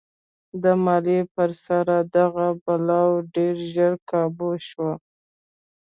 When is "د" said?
0.63-0.65